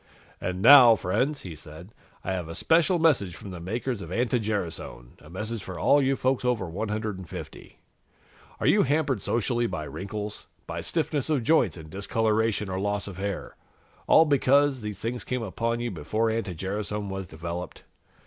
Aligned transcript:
"And 0.41 0.63
now, 0.63 0.95
friends," 0.95 1.41
he 1.41 1.53
said, 1.55 1.91
"I 2.23 2.31
have 2.33 2.49
a 2.49 2.55
special 2.55 2.97
message 2.97 3.35
from 3.35 3.51
the 3.51 3.59
makers 3.59 4.01
of 4.01 4.11
anti 4.11 4.39
gerasone, 4.39 5.11
a 5.19 5.29
message 5.29 5.61
for 5.61 5.77
all 5.79 6.01
you 6.01 6.15
folks 6.15 6.43
over 6.43 6.65
150. 6.67 7.77
Are 8.59 8.65
you 8.65 8.81
hampered 8.81 9.21
socially 9.21 9.67
by 9.67 9.83
wrinkles, 9.83 10.47
by 10.65 10.81
stiffness 10.81 11.29
of 11.29 11.43
joints 11.43 11.77
and 11.77 11.91
discoloration 11.91 12.67
or 12.67 12.79
loss 12.79 13.07
of 13.07 13.17
hair, 13.17 13.55
all 14.07 14.25
because 14.25 14.81
these 14.81 14.97
things 14.97 15.23
came 15.23 15.43
upon 15.43 15.79
you 15.79 15.91
before 15.91 16.31
anti 16.31 16.55
gerasone 16.55 17.07
was 17.09 17.27
developed? 17.27 17.83